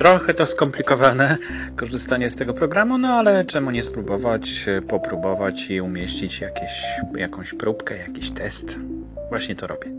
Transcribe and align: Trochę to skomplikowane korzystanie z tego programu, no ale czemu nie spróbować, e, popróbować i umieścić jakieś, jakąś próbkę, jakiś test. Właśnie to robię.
Trochę 0.00 0.34
to 0.34 0.46
skomplikowane 0.46 1.36
korzystanie 1.76 2.30
z 2.30 2.36
tego 2.36 2.54
programu, 2.54 2.98
no 2.98 3.08
ale 3.08 3.44
czemu 3.44 3.70
nie 3.70 3.82
spróbować, 3.82 4.64
e, 4.68 4.82
popróbować 4.82 5.70
i 5.70 5.80
umieścić 5.80 6.40
jakieś, 6.40 6.82
jakąś 7.16 7.54
próbkę, 7.54 7.96
jakiś 7.96 8.30
test. 8.30 8.78
Właśnie 9.28 9.54
to 9.54 9.66
robię. 9.66 9.90